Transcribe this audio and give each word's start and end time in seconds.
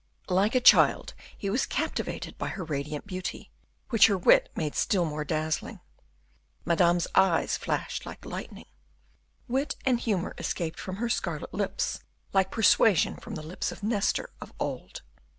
Like 0.29 0.55
a 0.55 0.59
child, 0.59 1.13
he 1.37 1.51
was 1.51 1.67
captivated 1.67 2.35
by 2.39 2.47
her 2.47 2.63
radiant 2.63 3.05
beauty, 3.05 3.51
which 3.89 4.07
her 4.07 4.17
wit 4.17 4.49
made 4.55 4.73
still 4.73 5.05
more 5.05 5.23
dazzling. 5.23 5.79
Madame's 6.65 7.05
eyes 7.13 7.55
flashed 7.55 8.03
like 8.03 8.25
lightning. 8.25 8.65
Wit 9.47 9.75
and 9.85 9.99
humor 9.99 10.33
escaped 10.39 10.79
from 10.79 10.95
her 10.95 11.07
scarlet 11.07 11.53
lips 11.53 11.99
like 12.33 12.49
persuasion 12.49 13.15
from 13.17 13.35
the 13.35 13.43
lips 13.45 13.71
of 13.71 13.83
Nestor 13.83 14.31
of 14.41 14.51
old. 14.59 15.03